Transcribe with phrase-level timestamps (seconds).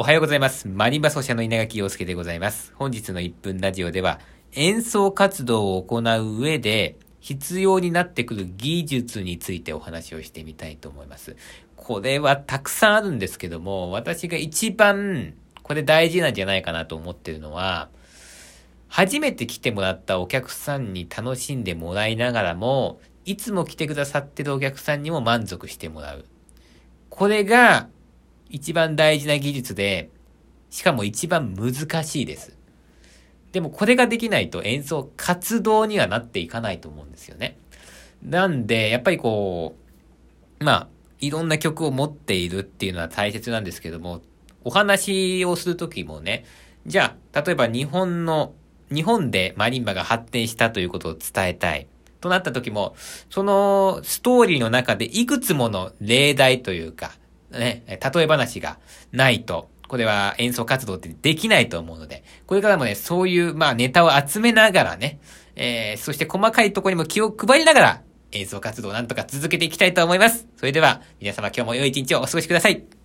[0.00, 0.68] おはようございます。
[0.68, 2.72] マリンバ奏者の稲垣陽介でございます。
[2.76, 4.20] 本日の1分ラジオでは、
[4.52, 11.34] 演奏活動を行う上で、必要になってくる技術についてお話をしてみたいと思います。
[11.74, 15.34] これはたくさんあるんですけども、私が一番、
[15.64, 17.88] これ大事なんじゃないかなと思ってるのは、
[18.86, 26.24] 初めて来てもらったお客さんに楽しんでもらいながらも、いつも来てくださってるお客さんにも満足してもらう。
[27.10, 27.88] これが
[28.50, 30.10] 一番大事な技術で、
[30.70, 32.56] しかも一番難しいです。
[33.52, 37.58] でもこれができないと演奏活動にはなっていかないと思うんですよね。
[38.22, 39.76] なんで、やっぱりこ
[40.60, 40.88] う、まあ、
[41.20, 44.22] いろんな曲を持っているっていうのは大切なんですけども、
[44.64, 46.44] お話をするときもね、
[46.86, 48.54] じゃあ、例えば日本の、
[48.92, 51.86] 日本でマリンバが発展したということを伝えたい。
[52.20, 52.96] となった時も、
[53.30, 57.12] そのストーリーの中でいくつもの例題というか、
[57.50, 58.78] ね、例え話が
[59.12, 65.18] ないと、これは演奏活動ってできないと思うので、これからもね、そういう、まあネタを集めながらね、
[65.56, 70.46] えー、そして細かいところにも気を配りながら、演奏活動をなんとか続けていきたいと思います。
[70.56, 72.97] それでは、皆様今日も良い一日をお過ごしください。